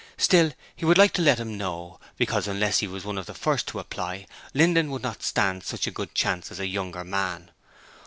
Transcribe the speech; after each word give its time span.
Still, 0.17 0.53
he 0.75 0.83
would 0.83 0.97
like 0.97 1.13
to 1.13 1.21
let 1.21 1.39
him 1.39 1.59
know, 1.59 1.99
because 2.17 2.47
unless 2.47 2.79
he 2.79 2.87
was 2.87 3.05
one 3.05 3.19
of 3.19 3.27
the 3.27 3.35
first 3.35 3.67
to 3.67 3.77
apply, 3.77 4.25
Linden 4.51 4.89
would 4.89 5.03
not 5.03 5.21
stand 5.21 5.61
such 5.63 5.85
a 5.85 5.91
good 5.91 6.15
chance 6.15 6.49
as 6.49 6.59
a 6.59 6.65
younger 6.65 7.03
man. 7.03 7.51